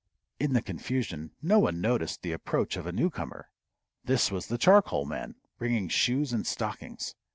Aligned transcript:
In 0.39 0.53
the 0.53 0.63
confusion 0.63 1.29
no 1.43 1.59
one 1.59 1.79
noticed 1.79 2.23
the 2.23 2.31
approach 2.31 2.75
of 2.75 2.87
a 2.87 2.91
newcomer. 2.91 3.51
This 4.03 4.31
was 4.31 4.47
the 4.47 4.57
charcoal 4.57 5.05
man, 5.05 5.35
bringing 5.59 5.89
shoes 5.89 6.33
and 6.33 6.47
stockings. 6.47 7.13